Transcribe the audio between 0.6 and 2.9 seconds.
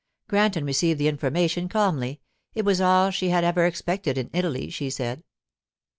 received the information calmly; it was